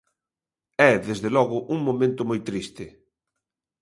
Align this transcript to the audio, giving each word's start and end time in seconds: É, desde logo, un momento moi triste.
É, 0.91 0.93
desde 1.07 1.29
logo, 1.37 1.57
un 1.75 1.79
momento 1.87 2.21
moi 2.29 2.39
triste. 2.49 2.85